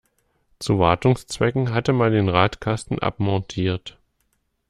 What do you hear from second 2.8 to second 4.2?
abmontiert.